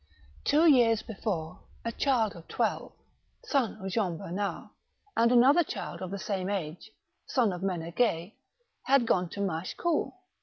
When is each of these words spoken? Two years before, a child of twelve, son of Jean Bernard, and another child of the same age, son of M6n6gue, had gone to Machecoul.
Two 0.43 0.65
years 0.65 1.03
before, 1.03 1.59
a 1.85 1.91
child 1.91 2.35
of 2.35 2.47
twelve, 2.47 2.93
son 3.45 3.75
of 3.85 3.91
Jean 3.91 4.17
Bernard, 4.17 4.69
and 5.15 5.31
another 5.31 5.63
child 5.63 6.01
of 6.01 6.09
the 6.09 6.17
same 6.17 6.49
age, 6.49 6.89
son 7.27 7.53
of 7.53 7.61
M6n6gue, 7.61 8.33
had 8.85 9.05
gone 9.05 9.29
to 9.29 9.41
Machecoul. 9.41 10.17